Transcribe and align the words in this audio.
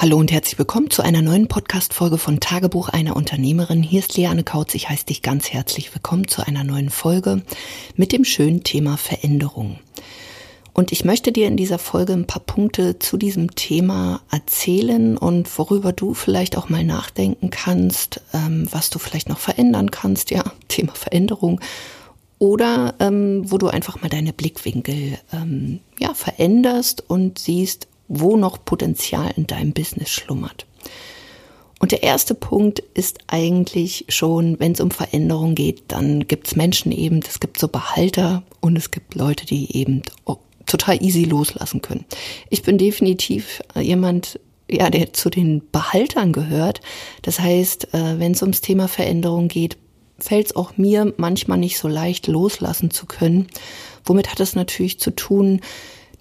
Hallo 0.00 0.16
und 0.16 0.30
herzlich 0.30 0.56
willkommen 0.56 0.90
zu 0.90 1.02
einer 1.02 1.22
neuen 1.22 1.48
Podcast-Folge 1.48 2.18
von 2.18 2.38
Tagebuch 2.38 2.88
einer 2.88 3.16
Unternehmerin. 3.16 3.82
Hier 3.82 3.98
ist 3.98 4.16
Leane 4.16 4.44
Kautz. 4.44 4.76
Ich 4.76 4.88
heiße 4.88 5.06
dich 5.06 5.22
ganz 5.22 5.50
herzlich 5.50 5.92
willkommen 5.92 6.28
zu 6.28 6.46
einer 6.46 6.62
neuen 6.62 6.88
Folge 6.88 7.42
mit 7.96 8.12
dem 8.12 8.24
schönen 8.24 8.62
Thema 8.62 8.96
Veränderung. 8.96 9.80
Und 10.72 10.92
ich 10.92 11.04
möchte 11.04 11.32
dir 11.32 11.48
in 11.48 11.56
dieser 11.56 11.80
Folge 11.80 12.12
ein 12.12 12.28
paar 12.28 12.44
Punkte 12.44 13.00
zu 13.00 13.16
diesem 13.16 13.56
Thema 13.56 14.20
erzählen 14.30 15.18
und 15.18 15.58
worüber 15.58 15.92
du 15.92 16.14
vielleicht 16.14 16.56
auch 16.56 16.68
mal 16.68 16.84
nachdenken 16.84 17.50
kannst, 17.50 18.20
ähm, 18.32 18.68
was 18.70 18.90
du 18.90 19.00
vielleicht 19.00 19.28
noch 19.28 19.40
verändern 19.40 19.90
kannst. 19.90 20.30
Ja, 20.30 20.44
Thema 20.68 20.94
Veränderung. 20.94 21.60
Oder 22.38 22.94
ähm, 23.00 23.50
wo 23.50 23.58
du 23.58 23.66
einfach 23.66 24.00
mal 24.00 24.08
deine 24.08 24.32
Blickwinkel 24.32 25.18
ähm, 25.32 25.80
ja, 25.98 26.14
veränderst 26.14 27.02
und 27.08 27.40
siehst, 27.40 27.88
wo 28.08 28.36
noch 28.36 28.64
Potenzial 28.64 29.30
in 29.36 29.46
deinem 29.46 29.72
Business 29.72 30.10
schlummert. 30.10 30.66
Und 31.80 31.92
der 31.92 32.02
erste 32.02 32.34
Punkt 32.34 32.80
ist 32.94 33.18
eigentlich 33.28 34.04
schon, 34.08 34.58
wenn 34.58 34.72
es 34.72 34.80
um 34.80 34.90
Veränderung 34.90 35.54
geht, 35.54 35.84
dann 35.88 36.26
gibt 36.26 36.48
es 36.48 36.56
Menschen 36.56 36.90
eben, 36.90 37.20
es 37.20 37.38
gibt 37.38 37.58
so 37.58 37.68
Behalter 37.68 38.42
und 38.60 38.76
es 38.76 38.90
gibt 38.90 39.14
Leute, 39.14 39.46
die 39.46 39.76
eben 39.76 40.02
total 40.66 41.02
easy 41.02 41.24
loslassen 41.24 41.80
können. 41.80 42.04
Ich 42.50 42.62
bin 42.62 42.78
definitiv 42.78 43.62
jemand, 43.76 44.40
ja, 44.68 44.90
der 44.90 45.12
zu 45.12 45.30
den 45.30 45.62
Behaltern 45.70 46.32
gehört. 46.32 46.80
Das 47.22 47.40
heißt, 47.40 47.94
äh, 47.94 48.18
wenn 48.18 48.32
es 48.32 48.42
ums 48.42 48.60
Thema 48.60 48.88
Veränderung 48.88 49.48
geht, 49.48 49.78
fällt 50.18 50.46
es 50.46 50.56
auch 50.56 50.76
mir 50.76 51.14
manchmal 51.16 51.58
nicht 51.58 51.78
so 51.78 51.88
leicht 51.88 52.26
loslassen 52.26 52.90
zu 52.90 53.06
können. 53.06 53.46
Womit 54.04 54.30
hat 54.30 54.40
es 54.40 54.54
natürlich 54.54 54.98
zu 54.98 55.10
tun 55.12 55.60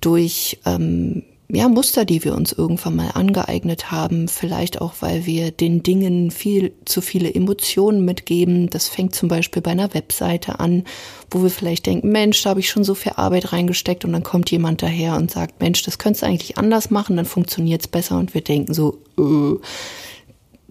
durch 0.01 0.59
ähm, 0.65 1.23
ja, 1.49 1.69
Muster, 1.69 2.03
die 2.03 2.25
wir 2.25 2.35
uns 2.35 2.51
irgendwann 2.51 2.97
mal 2.97 3.11
angeeignet 3.13 3.89
haben, 3.89 4.27
vielleicht 4.27 4.81
auch, 4.81 4.95
weil 4.99 5.25
wir 5.25 5.51
den 5.51 5.81
Dingen 5.81 6.29
viel 6.29 6.73
zu 6.83 6.99
viele 6.99 7.33
Emotionen 7.33 8.03
mitgeben. 8.03 8.69
Das 8.69 8.89
fängt 8.89 9.15
zum 9.15 9.29
Beispiel 9.29 9.61
bei 9.61 9.71
einer 9.71 9.93
Webseite 9.93 10.59
an, 10.59 10.83
wo 11.31 11.41
wir 11.41 11.49
vielleicht 11.49 11.85
denken, 11.85 12.11
Mensch, 12.11 12.43
da 12.43 12.49
habe 12.49 12.59
ich 12.59 12.69
schon 12.69 12.83
so 12.83 12.95
viel 12.95 13.13
Arbeit 13.15 13.53
reingesteckt 13.53 14.03
und 14.03 14.11
dann 14.11 14.23
kommt 14.23 14.51
jemand 14.51 14.81
daher 14.81 15.15
und 15.15 15.31
sagt, 15.31 15.61
Mensch, 15.61 15.83
das 15.83 15.97
könntest 15.97 16.23
du 16.23 16.27
eigentlich 16.27 16.57
anders 16.57 16.89
machen, 16.89 17.15
dann 17.15 17.25
funktioniert 17.25 17.81
es 17.81 17.87
besser 17.87 18.17
und 18.17 18.33
wir 18.33 18.41
denken 18.41 18.73
so, 18.73 18.99
äh, 19.17 19.55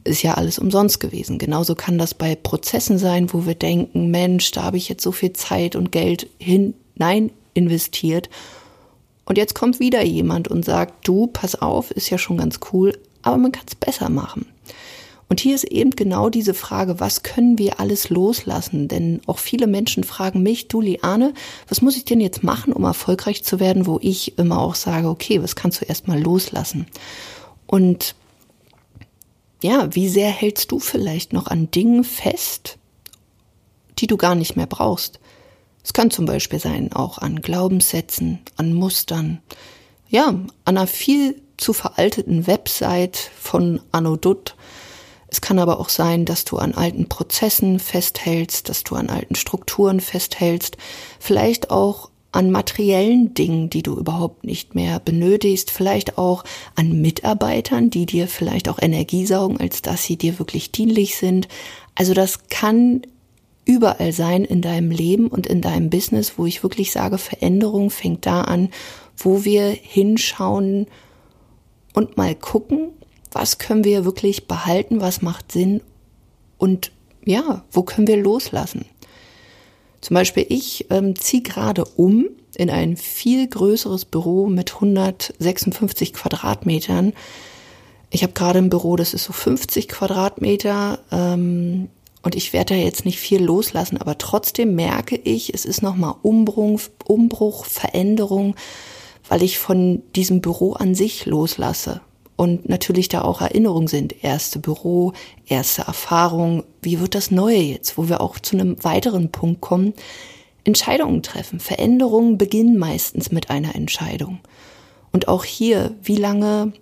ist 0.05 0.23
ja 0.23 0.35
alles 0.35 0.59
umsonst 0.59 1.01
gewesen. 1.01 1.39
Genauso 1.39 1.75
kann 1.75 1.97
das 1.97 2.13
bei 2.13 2.37
Prozessen 2.37 2.99
sein, 2.99 3.33
wo 3.33 3.47
wir 3.47 3.55
denken, 3.55 4.11
Mensch, 4.11 4.51
da 4.51 4.65
habe 4.65 4.77
ich 4.77 4.91
jetzt 4.91 5.03
so 5.03 5.11
viel 5.11 5.33
Zeit 5.33 5.75
und 5.75 5.91
Geld 5.91 6.29
hinein 6.39 7.31
investiert 7.55 8.29
und 9.27 9.37
jetzt 9.37 9.55
kommt 9.55 9.81
wieder 9.81 10.03
jemand 10.03 10.49
und 10.49 10.65
sagt, 10.65 11.07
du, 11.07 11.27
pass 11.27 11.61
auf, 11.61 11.91
ist 11.91 12.11
ja 12.11 12.17
schon 12.17 12.39
ganz 12.39 12.61
cool, 12.73 12.97
aber 13.23 13.37
man 13.37 13.53
kann 13.53 13.65
es 13.67 13.75
besser 13.75 14.09
machen. 14.09 14.47
Und 15.29 15.41
hier 15.41 15.57
ist 15.57 15.65
eben 15.65 15.91
genau 15.91 16.31
diese 16.31 16.55
Frage, 16.55 17.01
was 17.01 17.25
können 17.25 17.59
wir 17.59 17.81
alles 17.81 18.11
loslassen? 18.11 18.87
Denn 18.87 19.21
auch 19.27 19.39
viele 19.39 19.67
Menschen 19.67 20.05
fragen 20.05 20.43
mich, 20.43 20.69
du 20.69 20.81
Liane, 20.81 21.35
was 21.69 21.83
muss 21.83 21.97
ich 21.97 22.05
denn 22.05 22.21
jetzt 22.21 22.45
machen, 22.45 22.73
um 22.73 22.85
erfolgreich 22.85 23.43
zu 23.43 23.59
werden, 23.59 23.87
wo 23.87 23.99
ich 24.01 24.39
immer 24.39 24.61
auch 24.61 24.77
sage, 24.77 25.09
okay, 25.09 25.43
was 25.43 25.57
kannst 25.57 25.81
du 25.81 25.85
erstmal 25.85 26.23
loslassen? 26.23 26.87
Und 27.67 28.15
ja, 29.63 29.93
wie 29.95 30.09
sehr 30.09 30.31
hältst 30.31 30.71
du 30.71 30.79
vielleicht 30.79 31.33
noch 31.33 31.49
an 31.49 31.73
Dingen 31.73 32.05
fest, 32.05 32.79
die 33.99 34.07
du 34.07 34.17
gar 34.17 34.37
nicht 34.37 34.55
mehr 34.55 34.67
brauchst? 34.67 35.19
Es 35.87 35.93
kann 35.93 36.11
zum 36.11 36.27
Beispiel 36.27 36.59
sein 36.59 36.93
auch 36.93 37.19
an 37.19 37.41
Glaubenssätzen, 37.41 38.41
an 38.57 38.75
Mustern, 38.75 39.41
ja, 40.09 40.27
an 40.31 40.51
einer 40.65 40.89
viel 40.89 41.41
zu 41.59 41.73
veralteten 41.73 42.49
Website 42.49 43.31
von 43.39 43.81
Anno 43.93 44.17
Dutt. 44.17 44.57
Es 45.29 45.41
kann 45.41 45.61
aber 45.61 45.79
auch 45.79 45.89
sein, 45.89 46.25
dass 46.25 46.45
du 46.45 46.57
an 46.57 46.75
alten 46.75 47.09
Prozessen 47.09 47.79
festhältst, 47.79 48.69
dass 48.69 48.83
du 48.83 48.97
an 48.97 49.11
alten 49.11 49.37
Strukturen 49.37 50.01
festhältst, 50.01 50.77
vielleicht 51.21 51.71
auch 51.71 52.11
an 52.33 52.51
materiellen 52.51 53.33
Dingen, 53.35 53.71
die 53.71 53.85
du 53.85 53.95
überhaupt 53.97 54.43
nicht 54.43 54.75
mehr 54.75 54.99
benötigst, 54.99 55.71
vielleicht 55.71 56.19
auch 56.19 56.43
an 56.75 57.01
Mitarbeitern, 57.01 57.91
die 57.91 58.07
dir 58.07 58.27
vielleicht 58.27 58.69
auch 58.69 58.81
Energie 58.83 59.25
saugen, 59.25 59.61
als 59.61 59.83
dass 59.83 60.03
sie 60.03 60.17
dir 60.17 60.41
wirklich 60.41 60.73
dienlich 60.73 61.17
sind. 61.17 61.47
Also 61.95 62.13
das 62.13 62.49
kann 62.49 63.03
überall 63.67 64.13
sein 64.13 64.45
in 64.45 64.63
deinem 64.63 64.91
Leben 64.91 65.27
und 65.27 65.47
in 65.47 65.61
deinem 65.61 65.91
Business, 65.91 66.35
wo 66.39 66.47
ich 66.47 66.63
wirklich 66.63 66.93
sage, 66.93 67.19
Veränderung 67.19 67.91
fängt 67.91 68.25
da 68.25 68.43
an, 68.43 68.71
wo 69.19 69.45
wir 69.45 69.69
hinschauen 69.71 70.87
und 71.93 72.17
mal 72.17 72.35
gucken, 72.35 72.91
was 73.33 73.59
können 73.59 73.85
wir 73.85 74.05
wirklich 74.05 74.47
behalten, 74.47 75.01
was 75.01 75.21
macht 75.21 75.53
Sinn 75.53 75.83
und 76.57 76.93
ja, 77.25 77.65
wo 77.71 77.83
können 77.83 78.07
wir 78.07 78.17
loslassen. 78.17 78.87
Zum 80.01 80.15
Beispiel, 80.15 80.47
ich 80.49 80.87
ähm, 80.91 81.17
ziehe 81.17 81.43
gerade 81.43 81.85
um 81.85 82.27
in 82.57 82.71
ein 82.71 82.97
viel 82.97 83.49
größeres 83.49 84.05
Büro 84.05 84.47
mit 84.47 84.75
156 84.75 86.13
Quadratmetern. 86.13 87.13
Ich 88.11 88.23
habe 88.23 88.33
gerade 88.33 88.61
ein 88.61 88.71
Büro, 88.71 88.97
das 88.97 89.13
ist 89.13 89.25
so 89.25 89.33
50 89.33 89.89
Quadratmeter. 89.89 91.01
Ähm, 91.11 91.89
und 92.23 92.35
ich 92.35 92.53
werde 92.53 92.75
da 92.75 92.81
jetzt 92.81 93.05
nicht 93.05 93.19
viel 93.19 93.43
loslassen, 93.43 93.99
aber 93.99 94.19
trotzdem 94.19 94.75
merke 94.75 95.17
ich, 95.17 95.55
es 95.55 95.65
ist 95.65 95.83
nochmal 95.83 96.15
Umbruch, 96.23 96.81
Umbruch, 97.07 97.65
Veränderung, 97.67 98.57
weil 99.29 99.43
ich 99.43 99.59
von 99.59 100.03
diesem 100.15 100.41
Büro 100.41 100.73
an 100.73 100.95
sich 100.95 101.27
loslasse. 101.27 102.01
Und 102.37 102.69
natürlich 102.69 103.09
da 103.09 103.23
auch 103.23 103.41
Erinnerungen 103.41 103.89
sind. 103.89 104.23
Erste 104.23 104.59
Büro, 104.59 105.15
erste 105.47 105.83
Erfahrung. 105.83 106.65
Wie 106.83 107.01
wird 107.01 107.15
das 107.15 107.31
Neue 107.31 107.57
jetzt? 107.57 107.97
Wo 107.97 108.11
wir 108.11 108.21
auch 108.21 108.39
zu 108.39 108.57
einem 108.57 108.77
weiteren 108.85 109.31
Punkt 109.33 109.63
kommen. 109.63 109.95
Entscheidungen 110.65 111.23
treffen. 111.23 111.61
Veränderungen 111.61 112.37
beginnen 112.37 112.77
meistens 112.77 113.33
mit 113.33 113.49
einer 113.49 113.75
Entscheidung. 113.75 114.41
Und 115.13 115.29
auch 115.29 115.45
hier, 115.45 115.95
wie 116.03 116.17
lange 116.17 116.75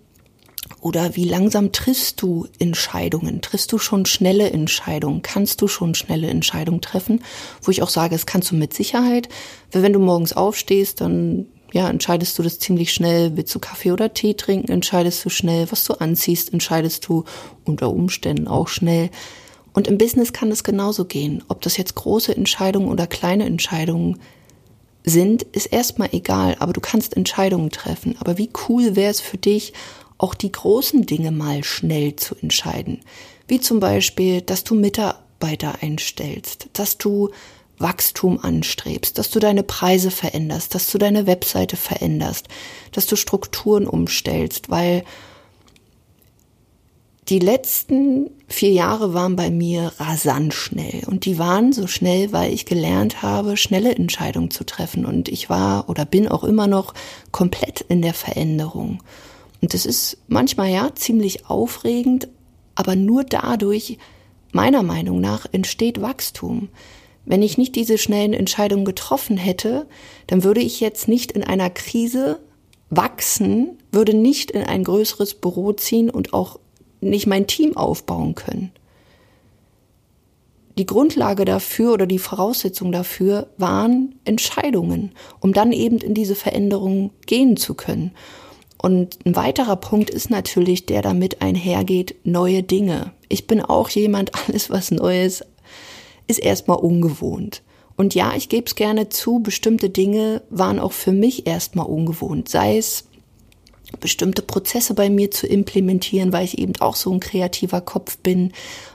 oder 0.84 1.16
wie 1.16 1.24
langsam 1.24 1.72
triffst 1.72 2.20
du 2.20 2.46
Entscheidungen? 2.58 3.40
Triffst 3.40 3.72
du 3.72 3.78
schon 3.78 4.04
schnelle 4.04 4.50
Entscheidungen? 4.50 5.22
Kannst 5.22 5.62
du 5.62 5.66
schon 5.66 5.94
schnelle 5.94 6.26
Entscheidungen 6.26 6.82
treffen? 6.82 7.24
Wo 7.62 7.70
ich 7.70 7.82
auch 7.82 7.88
sage, 7.88 8.14
es 8.14 8.26
kannst 8.26 8.50
du 8.50 8.54
mit 8.54 8.74
Sicherheit. 8.74 9.30
Weil 9.72 9.82
wenn 9.82 9.94
du 9.94 9.98
morgens 9.98 10.34
aufstehst, 10.34 11.00
dann 11.00 11.46
ja, 11.72 11.88
entscheidest 11.88 12.38
du 12.38 12.42
das 12.42 12.58
ziemlich 12.58 12.92
schnell. 12.92 13.34
Willst 13.34 13.54
du 13.54 13.60
Kaffee 13.60 13.92
oder 13.92 14.12
Tee 14.12 14.34
trinken? 14.34 14.70
Entscheidest 14.70 15.24
du 15.24 15.30
schnell. 15.30 15.72
Was 15.72 15.84
du 15.84 15.94
anziehst, 15.94 16.52
entscheidest 16.52 17.08
du 17.08 17.24
unter 17.64 17.88
Umständen 17.88 18.46
auch 18.46 18.68
schnell. 18.68 19.08
Und 19.72 19.88
im 19.88 19.96
Business 19.96 20.34
kann 20.34 20.50
es 20.50 20.64
genauso 20.64 21.06
gehen. 21.06 21.42
Ob 21.48 21.62
das 21.62 21.78
jetzt 21.78 21.94
große 21.94 22.36
Entscheidungen 22.36 22.88
oder 22.88 23.06
kleine 23.06 23.46
Entscheidungen 23.46 24.20
sind, 25.02 25.42
ist 25.42 25.66
erstmal 25.66 26.10
egal, 26.12 26.56
aber 26.58 26.74
du 26.74 26.80
kannst 26.80 27.16
Entscheidungen 27.16 27.70
treffen. 27.70 28.16
Aber 28.20 28.38
wie 28.38 28.50
cool 28.68 28.96
wäre 28.96 29.10
es 29.10 29.20
für 29.20 29.38
dich, 29.38 29.72
auch 30.18 30.34
die 30.34 30.52
großen 30.52 31.06
Dinge 31.06 31.30
mal 31.30 31.64
schnell 31.64 32.16
zu 32.16 32.34
entscheiden. 32.36 33.00
Wie 33.46 33.60
zum 33.60 33.80
Beispiel, 33.80 34.40
dass 34.40 34.64
du 34.64 34.74
Mitarbeiter 34.74 35.74
einstellst, 35.82 36.68
dass 36.72 36.98
du 36.98 37.30
Wachstum 37.78 38.38
anstrebst, 38.40 39.18
dass 39.18 39.30
du 39.30 39.40
deine 39.40 39.62
Preise 39.62 40.10
veränderst, 40.10 40.74
dass 40.74 40.90
du 40.90 40.98
deine 40.98 41.26
Webseite 41.26 41.76
veränderst, 41.76 42.46
dass 42.92 43.06
du 43.06 43.16
Strukturen 43.16 43.86
umstellst, 43.86 44.70
weil 44.70 45.04
die 47.28 47.38
letzten 47.38 48.30
vier 48.48 48.70
Jahre 48.70 49.14
waren 49.14 49.34
bei 49.34 49.50
mir 49.50 49.92
rasant 49.98 50.52
schnell 50.52 51.04
und 51.06 51.24
die 51.24 51.38
waren 51.38 51.72
so 51.72 51.86
schnell, 51.86 52.32
weil 52.32 52.52
ich 52.52 52.66
gelernt 52.66 53.22
habe, 53.22 53.56
schnelle 53.56 53.94
Entscheidungen 53.94 54.50
zu 54.50 54.64
treffen 54.64 55.06
und 55.06 55.28
ich 55.28 55.48
war 55.48 55.88
oder 55.88 56.04
bin 56.04 56.28
auch 56.28 56.44
immer 56.44 56.66
noch 56.66 56.92
komplett 57.32 57.80
in 57.80 58.02
der 58.02 58.14
Veränderung. 58.14 59.02
Und 59.64 59.72
das 59.72 59.86
ist 59.86 60.18
manchmal 60.28 60.70
ja 60.70 60.94
ziemlich 60.94 61.46
aufregend, 61.46 62.28
aber 62.74 62.96
nur 62.96 63.24
dadurch, 63.24 63.96
meiner 64.52 64.82
Meinung 64.82 65.22
nach, 65.22 65.46
entsteht 65.52 66.02
Wachstum. 66.02 66.68
Wenn 67.24 67.40
ich 67.40 67.56
nicht 67.56 67.74
diese 67.74 67.96
schnellen 67.96 68.34
Entscheidungen 68.34 68.84
getroffen 68.84 69.38
hätte, 69.38 69.86
dann 70.26 70.44
würde 70.44 70.60
ich 70.60 70.80
jetzt 70.80 71.08
nicht 71.08 71.32
in 71.32 71.42
einer 71.42 71.70
Krise 71.70 72.40
wachsen, 72.90 73.78
würde 73.90 74.12
nicht 74.12 74.50
in 74.50 74.64
ein 74.64 74.84
größeres 74.84 75.32
Büro 75.36 75.72
ziehen 75.72 76.10
und 76.10 76.34
auch 76.34 76.60
nicht 77.00 77.26
mein 77.26 77.46
Team 77.46 77.74
aufbauen 77.74 78.34
können. 78.34 78.70
Die 80.76 80.84
Grundlage 80.84 81.46
dafür 81.46 81.94
oder 81.94 82.06
die 82.06 82.18
Voraussetzung 82.18 82.92
dafür 82.92 83.46
waren 83.56 84.16
Entscheidungen, 84.26 85.12
um 85.40 85.54
dann 85.54 85.72
eben 85.72 85.96
in 86.00 86.12
diese 86.12 86.34
Veränderung 86.34 87.12
gehen 87.24 87.56
zu 87.56 87.72
können. 87.72 88.12
Und 88.84 89.16
ein 89.24 89.34
weiterer 89.34 89.76
Punkt 89.76 90.10
ist 90.10 90.28
natürlich, 90.28 90.84
der 90.84 91.00
damit 91.00 91.40
einhergeht, 91.40 92.16
neue 92.22 92.62
Dinge. 92.62 93.12
Ich 93.30 93.46
bin 93.46 93.62
auch 93.62 93.88
jemand, 93.88 94.32
alles 94.46 94.68
was 94.68 94.90
Neues 94.90 95.42
ist 96.26 96.38
erstmal 96.38 96.76
ungewohnt. 96.76 97.62
Und 97.96 98.14
ja, 98.14 98.34
ich 98.36 98.50
gebe 98.50 98.66
es 98.66 98.74
gerne 98.74 99.08
zu, 99.08 99.38
bestimmte 99.38 99.88
Dinge 99.88 100.42
waren 100.50 100.78
auch 100.78 100.92
für 100.92 101.12
mich 101.12 101.46
erstmal 101.46 101.86
ungewohnt. 101.86 102.50
Sei 102.50 102.76
es 102.76 103.04
bestimmte 104.00 104.42
Prozesse 104.42 104.92
bei 104.92 105.08
mir 105.08 105.30
zu 105.30 105.46
implementieren, 105.46 106.34
weil 106.34 106.44
ich 106.44 106.58
eben 106.58 106.74
auch 106.80 106.96
so 106.96 107.10
ein 107.10 107.20
kreativer 107.20 107.80
Kopf 107.80 108.18
bin. 108.18 108.52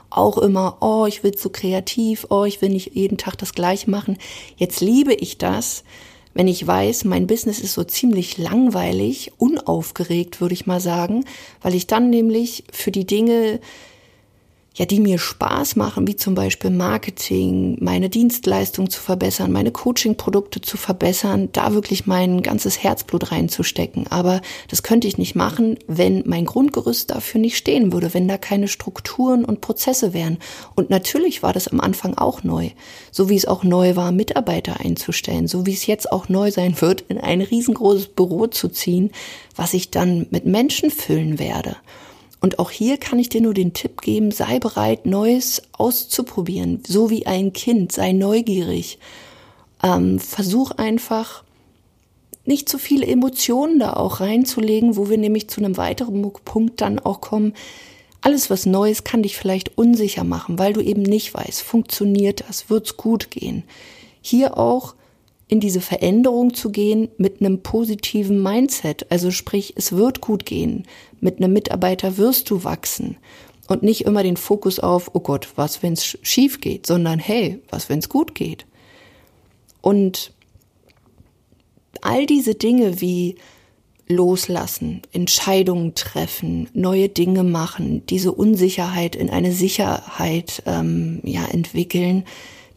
Auch 0.08 0.38
immer, 0.38 0.76
oh, 0.78 1.06
ich 1.06 1.24
will 1.24 1.36
so 1.36 1.50
kreativ, 1.50 2.28
oh, 2.30 2.44
ich 2.44 2.62
will 2.62 2.68
nicht 2.68 2.94
jeden 2.94 3.18
Tag 3.18 3.38
das 3.38 3.54
gleiche 3.54 3.90
machen. 3.90 4.18
Jetzt 4.56 4.80
liebe 4.80 5.14
ich 5.14 5.36
das, 5.36 5.82
wenn 6.40 6.48
ich 6.48 6.66
weiß, 6.66 7.04
mein 7.04 7.26
Business 7.26 7.60
ist 7.60 7.74
so 7.74 7.84
ziemlich 7.84 8.38
langweilig, 8.38 9.30
unaufgeregt, 9.36 10.40
würde 10.40 10.54
ich 10.54 10.64
mal 10.64 10.80
sagen, 10.80 11.26
weil 11.60 11.74
ich 11.74 11.86
dann 11.86 12.08
nämlich 12.08 12.64
für 12.72 12.90
die 12.90 13.04
Dinge, 13.04 13.60
ja, 14.74 14.86
die 14.86 15.00
mir 15.00 15.18
Spaß 15.18 15.74
machen, 15.74 16.06
wie 16.06 16.14
zum 16.14 16.34
Beispiel 16.34 16.70
Marketing, 16.70 17.76
meine 17.80 18.08
Dienstleistung 18.08 18.88
zu 18.88 19.00
verbessern, 19.00 19.50
meine 19.50 19.72
Coaching-Produkte 19.72 20.60
zu 20.60 20.76
verbessern, 20.76 21.48
da 21.52 21.74
wirklich 21.74 22.06
mein 22.06 22.40
ganzes 22.40 22.80
Herzblut 22.80 23.32
reinzustecken. 23.32 24.06
Aber 24.10 24.40
das 24.68 24.84
könnte 24.84 25.08
ich 25.08 25.18
nicht 25.18 25.34
machen, 25.34 25.76
wenn 25.88 26.22
mein 26.24 26.44
Grundgerüst 26.44 27.10
dafür 27.10 27.40
nicht 27.40 27.56
stehen 27.56 27.92
würde, 27.92 28.14
wenn 28.14 28.28
da 28.28 28.38
keine 28.38 28.68
Strukturen 28.68 29.44
und 29.44 29.60
Prozesse 29.60 30.12
wären. 30.12 30.38
Und 30.76 30.88
natürlich 30.88 31.42
war 31.42 31.52
das 31.52 31.66
am 31.66 31.80
Anfang 31.80 32.16
auch 32.16 32.44
neu. 32.44 32.70
So 33.10 33.28
wie 33.28 33.36
es 33.36 33.46
auch 33.46 33.64
neu 33.64 33.96
war, 33.96 34.12
Mitarbeiter 34.12 34.78
einzustellen, 34.78 35.48
so 35.48 35.66
wie 35.66 35.74
es 35.74 35.86
jetzt 35.86 36.12
auch 36.12 36.28
neu 36.28 36.52
sein 36.52 36.80
wird, 36.80 37.00
in 37.08 37.18
ein 37.18 37.40
riesengroßes 37.40 38.08
Büro 38.08 38.46
zu 38.46 38.68
ziehen, 38.68 39.10
was 39.56 39.74
ich 39.74 39.90
dann 39.90 40.26
mit 40.30 40.46
Menschen 40.46 40.92
füllen 40.92 41.40
werde. 41.40 41.76
Und 42.40 42.58
auch 42.58 42.70
hier 42.70 42.96
kann 42.96 43.18
ich 43.18 43.28
dir 43.28 43.42
nur 43.42 43.54
den 43.54 43.74
Tipp 43.74 44.00
geben, 44.00 44.30
sei 44.30 44.58
bereit, 44.58 45.04
Neues 45.04 45.62
auszuprobieren, 45.72 46.82
so 46.86 47.10
wie 47.10 47.26
ein 47.26 47.52
Kind, 47.52 47.92
sei 47.92 48.12
neugierig. 48.12 48.98
Ähm, 49.82 50.18
versuch 50.18 50.70
einfach 50.72 51.44
nicht 52.44 52.68
zu 52.68 52.78
viele 52.78 53.06
Emotionen 53.06 53.78
da 53.78 53.92
auch 53.92 54.20
reinzulegen, 54.20 54.96
wo 54.96 55.10
wir 55.10 55.18
nämlich 55.18 55.48
zu 55.48 55.60
einem 55.60 55.76
weiteren 55.76 56.22
Punkt 56.44 56.80
dann 56.80 56.98
auch 56.98 57.20
kommen. 57.20 57.54
Alles, 58.22 58.50
was 58.50 58.66
Neues 58.66 59.04
kann 59.04 59.22
dich 59.22 59.36
vielleicht 59.36 59.76
unsicher 59.78 60.24
machen, 60.24 60.58
weil 60.58 60.72
du 60.72 60.80
eben 60.80 61.02
nicht 61.02 61.32
weißt, 61.32 61.62
funktioniert 61.62 62.44
das, 62.48 62.70
wird's 62.70 62.96
gut 62.96 63.30
gehen. 63.30 63.64
Hier 64.20 64.58
auch 64.58 64.94
in 65.50 65.58
diese 65.58 65.80
Veränderung 65.80 66.54
zu 66.54 66.70
gehen 66.70 67.08
mit 67.18 67.40
einem 67.40 67.60
positiven 67.62 68.40
Mindset. 68.40 69.10
Also 69.10 69.32
sprich, 69.32 69.74
es 69.76 69.92
wird 69.92 70.20
gut 70.20 70.46
gehen. 70.46 70.84
Mit 71.20 71.38
einem 71.38 71.52
Mitarbeiter 71.52 72.16
wirst 72.18 72.50
du 72.50 72.62
wachsen. 72.62 73.16
Und 73.66 73.82
nicht 73.82 74.02
immer 74.02 74.22
den 74.22 74.36
Fokus 74.36 74.78
auf, 74.78 75.10
oh 75.12 75.20
Gott, 75.20 75.48
was, 75.56 75.82
wenn 75.82 75.94
es 75.94 76.18
schief 76.22 76.60
geht, 76.60 76.86
sondern 76.86 77.18
hey, 77.18 77.60
was, 77.68 77.88
wenn 77.88 77.98
es 77.98 78.08
gut 78.08 78.34
geht. 78.36 78.64
Und 79.80 80.32
all 82.00 82.26
diese 82.26 82.54
Dinge 82.54 83.00
wie 83.00 83.34
loslassen, 84.06 85.02
Entscheidungen 85.12 85.94
treffen, 85.94 86.68
neue 86.74 87.08
Dinge 87.08 87.42
machen, 87.42 88.06
diese 88.06 88.32
Unsicherheit 88.32 89.16
in 89.16 89.30
eine 89.30 89.52
Sicherheit 89.52 90.62
ähm, 90.66 91.20
ja 91.24 91.44
entwickeln, 91.44 92.24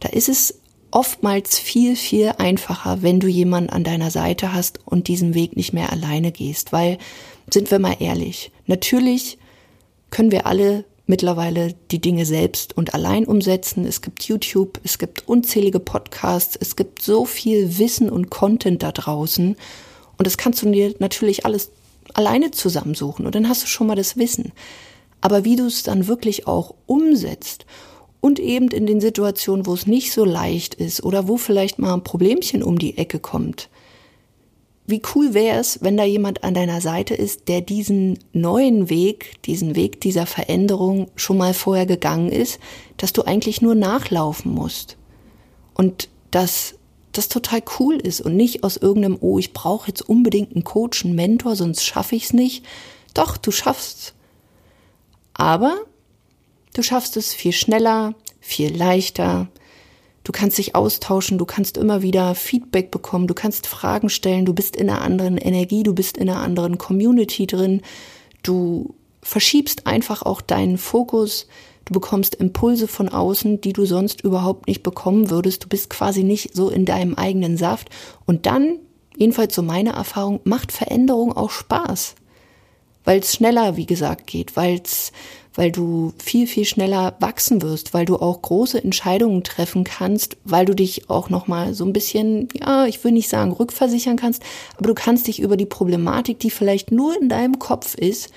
da 0.00 0.08
ist 0.08 0.28
es 0.28 0.60
oftmals 0.94 1.58
viel, 1.58 1.96
viel 1.96 2.34
einfacher, 2.38 3.02
wenn 3.02 3.18
du 3.18 3.26
jemanden 3.26 3.70
an 3.70 3.82
deiner 3.82 4.12
Seite 4.12 4.52
hast 4.52 4.78
und 4.84 5.08
diesen 5.08 5.34
Weg 5.34 5.56
nicht 5.56 5.72
mehr 5.72 5.92
alleine 5.92 6.30
gehst. 6.30 6.72
Weil, 6.72 6.98
sind 7.52 7.70
wir 7.72 7.80
mal 7.80 7.96
ehrlich, 7.98 8.52
natürlich 8.66 9.38
können 10.10 10.30
wir 10.30 10.46
alle 10.46 10.84
mittlerweile 11.06 11.74
die 11.90 12.00
Dinge 12.00 12.24
selbst 12.24 12.76
und 12.76 12.94
allein 12.94 13.26
umsetzen. 13.26 13.84
Es 13.84 14.02
gibt 14.02 14.22
YouTube, 14.22 14.80
es 14.84 14.98
gibt 14.98 15.28
unzählige 15.28 15.80
Podcasts, 15.80 16.56
es 16.58 16.76
gibt 16.76 17.02
so 17.02 17.24
viel 17.24 17.78
Wissen 17.78 18.08
und 18.08 18.30
Content 18.30 18.84
da 18.84 18.92
draußen. 18.92 19.56
Und 20.16 20.26
das 20.26 20.36
kannst 20.36 20.62
du 20.62 20.70
dir 20.70 20.94
natürlich 21.00 21.44
alles 21.44 21.72
alleine 22.14 22.52
zusammensuchen 22.52 23.26
und 23.26 23.34
dann 23.34 23.48
hast 23.48 23.64
du 23.64 23.66
schon 23.66 23.88
mal 23.88 23.96
das 23.96 24.16
Wissen. 24.16 24.52
Aber 25.20 25.44
wie 25.44 25.56
du 25.56 25.66
es 25.66 25.82
dann 25.82 26.06
wirklich 26.06 26.46
auch 26.46 26.74
umsetzt 26.86 27.66
und 28.24 28.38
eben 28.38 28.68
in 28.68 28.86
den 28.86 29.02
Situationen, 29.02 29.66
wo 29.66 29.74
es 29.74 29.86
nicht 29.86 30.10
so 30.10 30.24
leicht 30.24 30.74
ist 30.76 31.04
oder 31.04 31.28
wo 31.28 31.36
vielleicht 31.36 31.78
mal 31.78 31.92
ein 31.92 32.04
Problemchen 32.04 32.62
um 32.62 32.78
die 32.78 32.96
Ecke 32.96 33.18
kommt. 33.18 33.68
Wie 34.86 35.02
cool 35.14 35.34
wäre 35.34 35.58
es, 35.58 35.82
wenn 35.82 35.98
da 35.98 36.04
jemand 36.04 36.42
an 36.42 36.54
deiner 36.54 36.80
Seite 36.80 37.12
ist, 37.12 37.48
der 37.48 37.60
diesen 37.60 38.18
neuen 38.32 38.88
Weg, 38.88 39.42
diesen 39.42 39.76
Weg 39.76 40.00
dieser 40.00 40.24
Veränderung 40.24 41.10
schon 41.16 41.36
mal 41.36 41.52
vorher 41.52 41.84
gegangen 41.84 42.32
ist, 42.32 42.60
dass 42.96 43.12
du 43.12 43.24
eigentlich 43.24 43.60
nur 43.60 43.74
nachlaufen 43.74 44.54
musst. 44.54 44.96
Und 45.74 46.08
dass 46.30 46.76
das 47.12 47.28
total 47.28 47.62
cool 47.78 47.96
ist 47.96 48.22
und 48.22 48.36
nicht 48.36 48.64
aus 48.64 48.78
irgendeinem, 48.78 49.18
oh, 49.20 49.38
ich 49.38 49.52
brauche 49.52 49.88
jetzt 49.88 50.00
unbedingt 50.00 50.54
einen 50.54 50.64
Coach, 50.64 51.04
einen 51.04 51.14
Mentor, 51.14 51.56
sonst 51.56 51.84
schaffe 51.84 52.16
ich 52.16 52.24
es 52.24 52.32
nicht. 52.32 52.64
Doch, 53.12 53.36
du 53.36 53.50
schaffst. 53.50 54.14
Aber 55.34 55.76
Du 56.74 56.82
schaffst 56.82 57.16
es 57.16 57.32
viel 57.32 57.52
schneller, 57.52 58.14
viel 58.40 58.76
leichter. 58.76 59.48
Du 60.24 60.32
kannst 60.32 60.58
dich 60.58 60.74
austauschen, 60.74 61.38
du 61.38 61.44
kannst 61.44 61.76
immer 61.76 62.02
wieder 62.02 62.34
Feedback 62.34 62.90
bekommen, 62.90 63.28
du 63.28 63.34
kannst 63.34 63.68
Fragen 63.68 64.10
stellen, 64.10 64.44
du 64.44 64.54
bist 64.54 64.74
in 64.74 64.90
einer 64.90 65.00
anderen 65.00 65.38
Energie, 65.38 65.84
du 65.84 65.94
bist 65.94 66.16
in 66.16 66.28
einer 66.28 66.40
anderen 66.40 66.76
Community 66.76 67.46
drin. 67.46 67.80
Du 68.42 68.94
verschiebst 69.22 69.86
einfach 69.86 70.22
auch 70.22 70.40
deinen 70.40 70.76
Fokus. 70.76 71.46
Du 71.84 71.92
bekommst 71.92 72.34
Impulse 72.34 72.88
von 72.88 73.08
außen, 73.08 73.60
die 73.60 73.72
du 73.72 73.86
sonst 73.86 74.22
überhaupt 74.22 74.66
nicht 74.66 74.82
bekommen 74.82 75.30
würdest. 75.30 75.62
Du 75.62 75.68
bist 75.68 75.90
quasi 75.90 76.24
nicht 76.24 76.56
so 76.56 76.70
in 76.70 76.86
deinem 76.86 77.14
eigenen 77.14 77.56
Saft. 77.56 77.88
Und 78.26 78.46
dann, 78.46 78.80
jedenfalls 79.16 79.54
so 79.54 79.62
meine 79.62 79.92
Erfahrung, 79.92 80.40
macht 80.42 80.72
Veränderung 80.72 81.36
auch 81.36 81.50
Spaß. 81.50 82.16
Weil 83.04 83.20
es 83.20 83.34
schneller, 83.34 83.76
wie 83.76 83.86
gesagt, 83.86 84.26
geht, 84.26 84.56
weil 84.56 84.80
es 84.82 85.12
weil 85.54 85.70
du 85.70 86.12
viel, 86.22 86.46
viel 86.46 86.64
schneller 86.64 87.14
wachsen 87.20 87.62
wirst, 87.62 87.94
weil 87.94 88.04
du 88.04 88.16
auch 88.16 88.42
große 88.42 88.82
Entscheidungen 88.82 89.44
treffen 89.44 89.84
kannst, 89.84 90.36
weil 90.44 90.66
du 90.66 90.74
dich 90.74 91.08
auch 91.08 91.30
nochmal 91.30 91.74
so 91.74 91.84
ein 91.84 91.92
bisschen, 91.92 92.48
ja, 92.58 92.86
ich 92.86 93.02
will 93.04 93.12
nicht 93.12 93.28
sagen 93.28 93.52
rückversichern 93.52 94.16
kannst, 94.16 94.42
aber 94.76 94.88
du 94.88 94.94
kannst 94.94 95.26
dich 95.26 95.40
über 95.40 95.56
die 95.56 95.66
Problematik, 95.66 96.38
die 96.40 96.50
vielleicht 96.50 96.90
nur 96.90 97.20
in 97.20 97.28
deinem 97.28 97.58
Kopf 97.58 97.94
ist, 97.94 98.30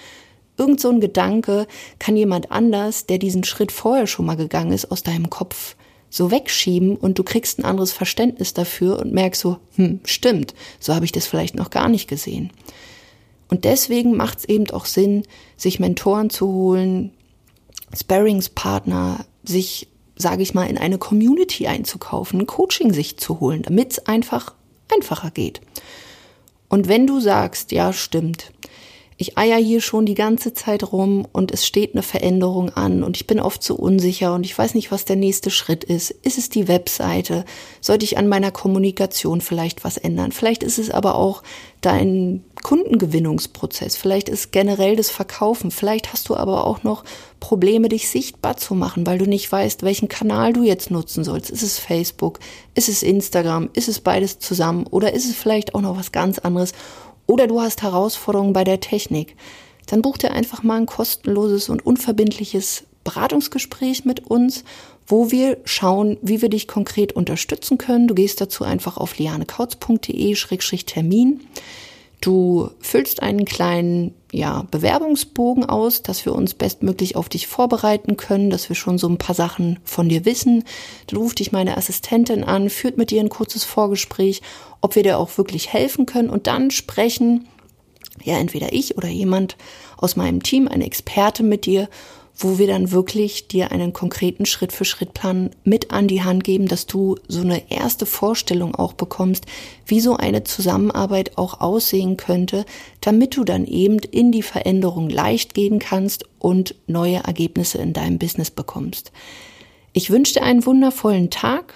irgend 0.57 0.79
so 0.79 0.89
ein 0.89 1.01
Gedanke, 1.01 1.67
kann 1.99 2.15
jemand 2.15 2.51
anders, 2.51 3.05
der 3.05 3.17
diesen 3.17 3.43
Schritt 3.43 3.71
vorher 3.71 4.07
schon 4.07 4.25
mal 4.25 4.37
gegangen 4.37 4.71
ist, 4.71 4.91
aus 4.91 5.03
deinem 5.03 5.29
Kopf 5.29 5.75
so 6.09 6.31
wegschieben 6.31 6.95
und 6.95 7.19
du 7.19 7.23
kriegst 7.23 7.59
ein 7.59 7.65
anderes 7.65 7.91
Verständnis 7.91 8.53
dafür 8.53 8.99
und 8.99 9.13
merkst 9.13 9.41
so, 9.41 9.57
hm, 9.75 9.99
stimmt, 10.05 10.53
so 10.79 10.95
habe 10.95 11.05
ich 11.05 11.11
das 11.11 11.27
vielleicht 11.27 11.55
noch 11.55 11.69
gar 11.69 11.89
nicht 11.89 12.07
gesehen. 12.07 12.51
Und 13.49 13.63
deswegen 13.65 14.15
macht 14.15 14.39
es 14.39 14.45
eben 14.45 14.69
auch 14.71 14.85
Sinn, 14.85 15.23
sich 15.55 15.79
Mentoren 15.79 16.29
zu 16.29 16.47
holen, 16.47 17.11
Sparringspartner, 17.95 19.25
sich, 19.43 19.87
sage 20.17 20.43
ich 20.43 20.53
mal, 20.53 20.65
in 20.65 20.77
eine 20.77 20.97
Community 20.97 21.67
einzukaufen, 21.67 22.45
Coaching 22.45 22.93
sich 22.93 23.17
zu 23.17 23.39
holen, 23.39 23.61
damit 23.61 23.93
es 23.93 24.05
einfach 24.05 24.53
einfacher 24.93 25.31
geht. 25.31 25.61
Und 26.69 26.87
wenn 26.89 27.07
du 27.07 27.19
sagst, 27.19 27.71
ja, 27.71 27.93
stimmt, 27.93 28.51
ich 29.19 29.35
eier 29.35 29.57
hier 29.57 29.81
schon 29.81 30.05
die 30.05 30.13
ganze 30.13 30.53
Zeit 30.53 30.91
rum 30.91 31.27
und 31.31 31.51
es 31.51 31.65
steht 31.65 31.93
eine 31.93 32.03
Veränderung 32.03 32.69
an 32.69 33.03
und 33.03 33.17
ich 33.17 33.25
bin 33.25 33.39
oft 33.39 33.63
so 33.63 33.73
unsicher 33.75 34.35
und 34.35 34.45
ich 34.45 34.55
weiß 34.55 34.75
nicht, 34.75 34.91
was 34.91 35.05
der 35.05 35.15
nächste 35.15 35.49
Schritt 35.49 35.83
ist. 35.83 36.11
Ist 36.11 36.37
es 36.37 36.49
die 36.49 36.67
Webseite? 36.67 37.43
Sollte 37.81 38.05
ich 38.05 38.19
an 38.19 38.27
meiner 38.27 38.51
Kommunikation 38.51 39.41
vielleicht 39.41 39.83
was 39.83 39.97
ändern? 39.97 40.31
Vielleicht 40.31 40.61
ist 40.61 40.77
es 40.77 40.91
aber 40.91 41.15
auch 41.15 41.41
dein 41.81 42.43
Kundengewinnungsprozess. 42.61 43.97
Vielleicht 43.97 44.29
ist 44.29 44.51
generell 44.51 44.95
das 44.95 45.09
Verkaufen. 45.09 45.71
Vielleicht 45.71 46.13
hast 46.13 46.29
du 46.29 46.35
aber 46.35 46.67
auch 46.67 46.83
noch 46.83 47.03
Probleme, 47.39 47.89
dich 47.89 48.09
sichtbar 48.09 48.57
zu 48.57 48.75
machen, 48.75 49.07
weil 49.07 49.17
du 49.17 49.25
nicht 49.25 49.51
weißt, 49.51 49.81
welchen 49.81 50.09
Kanal 50.09 50.53
du 50.53 50.61
jetzt 50.61 50.91
nutzen 50.91 51.23
sollst. 51.23 51.49
Ist 51.49 51.63
es 51.63 51.79
Facebook? 51.79 52.39
Ist 52.75 52.89
es 52.89 53.01
Instagram? 53.01 53.69
Ist 53.73 53.87
es 53.87 53.99
beides 53.99 54.37
zusammen? 54.37 54.85
Oder 54.85 55.13
ist 55.13 55.25
es 55.25 55.35
vielleicht 55.35 55.73
auch 55.73 55.81
noch 55.81 55.97
was 55.97 56.11
ganz 56.11 56.37
anderes? 56.37 56.73
Oder 57.27 57.45
du 57.47 57.61
hast 57.61 57.83
Herausforderungen 57.83 58.53
bei 58.53 58.63
der 58.63 58.79
Technik, 58.79 59.35
dann 59.85 60.01
buch 60.01 60.17
dir 60.17 60.31
einfach 60.31 60.63
mal 60.63 60.77
ein 60.77 60.87
kostenloses 60.87 61.69
und 61.69 61.85
unverbindliches 61.85 62.85
Beratungsgespräch 63.03 64.05
mit 64.05 64.25
uns, 64.27 64.63
wo 65.05 65.29
wir 65.31 65.57
schauen, 65.63 66.17
wie 66.21 66.41
wir 66.41 66.49
dich 66.49 66.67
konkret 66.67 67.13
unterstützen 67.13 67.77
können. 67.77 68.07
Du 68.07 68.15
gehst 68.15 68.41
dazu 68.41 68.63
einfach 68.63 68.97
auf 68.97 69.15
lianekautz.de-termin. 69.17 71.41
Du 72.21 72.71
füllst 72.79 73.21
einen 73.21 73.45
kleinen 73.45 74.15
ja, 74.31 74.65
Bewerbungsbogen 74.71 75.65
aus, 75.65 76.01
dass 76.01 76.25
wir 76.25 76.33
uns 76.33 76.55
bestmöglich 76.55 77.15
auf 77.15 77.29
dich 77.29 77.47
vorbereiten 77.47 78.17
können, 78.17 78.49
dass 78.49 78.69
wir 78.69 78.75
schon 78.75 78.97
so 78.97 79.07
ein 79.07 79.19
paar 79.19 79.35
Sachen 79.35 79.79
von 79.83 80.09
dir 80.09 80.25
wissen. 80.25 80.63
Dann 81.07 81.19
ruft 81.19 81.39
dich 81.39 81.51
meine 81.51 81.77
Assistentin 81.77 82.43
an, 82.43 82.69
führt 82.69 82.97
mit 82.97 83.11
dir 83.11 83.21
ein 83.21 83.29
kurzes 83.29 83.63
Vorgespräch, 83.63 84.41
ob 84.81 84.95
wir 84.95 85.03
dir 85.03 85.19
auch 85.19 85.37
wirklich 85.37 85.71
helfen 85.71 86.05
können 86.05 86.29
und 86.29 86.47
dann 86.47 86.71
sprechen, 86.71 87.47
ja, 88.23 88.37
entweder 88.37 88.73
ich 88.73 88.97
oder 88.97 89.07
jemand 89.07 89.55
aus 89.95 90.15
meinem 90.15 90.41
Team, 90.41 90.67
ein 90.67 90.81
Experte 90.81 91.43
mit 91.43 91.65
dir, 91.65 91.87
wo 92.37 92.59
wir 92.59 92.67
dann 92.67 92.91
wirklich 92.91 93.47
dir 93.47 93.71
einen 93.71 93.93
konkreten 93.93 94.45
Schritt-für-Schritt-Plan 94.45 95.49
mit 95.63 95.91
an 95.91 96.07
die 96.07 96.23
Hand 96.23 96.43
geben, 96.43 96.67
dass 96.67 96.85
du 96.85 97.15
so 97.27 97.41
eine 97.41 97.71
erste 97.71 98.05
Vorstellung 98.05 98.75
auch 98.75 98.93
bekommst, 98.93 99.45
wie 99.87 99.99
so 99.99 100.15
eine 100.15 100.43
Zusammenarbeit 100.43 101.37
auch 101.37 101.61
aussehen 101.61 102.15
könnte, 102.15 102.65
damit 103.01 103.35
du 103.35 103.43
dann 103.43 103.65
eben 103.65 103.97
in 103.99 104.31
die 104.31 104.43
Veränderung 104.43 105.09
leicht 105.09 105.55
gehen 105.55 105.79
kannst 105.79 106.25
und 106.37 106.75
neue 106.85 107.17
Ergebnisse 107.17 107.79
in 107.79 107.93
deinem 107.93 108.19
Business 108.19 108.51
bekommst. 108.51 109.11
Ich 109.93 110.11
wünsche 110.11 110.35
dir 110.35 110.43
einen 110.43 110.65
wundervollen 110.65 111.31
Tag 111.31 111.73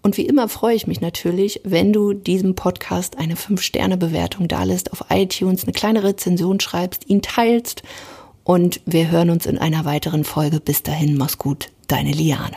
und 0.00 0.16
wie 0.16 0.26
immer 0.26 0.48
freue 0.48 0.76
ich 0.76 0.86
mich 0.86 1.00
natürlich, 1.00 1.62
wenn 1.64 1.92
du 1.92 2.12
diesem 2.12 2.54
Podcast 2.54 3.18
eine 3.18 3.34
5-Sterne-Bewertung 3.34 4.46
dalässt 4.46 4.92
auf 4.92 5.06
iTunes, 5.10 5.64
eine 5.64 5.72
kleine 5.72 6.04
Rezension 6.04 6.60
schreibst, 6.60 7.08
ihn 7.08 7.20
teilst 7.20 7.82
und 8.44 8.80
wir 8.86 9.10
hören 9.10 9.30
uns 9.30 9.46
in 9.46 9.58
einer 9.58 9.84
weiteren 9.84 10.24
Folge. 10.24 10.60
Bis 10.60 10.82
dahin, 10.82 11.16
mach's 11.16 11.38
gut, 11.38 11.70
deine 11.88 12.12
Liane. 12.12 12.56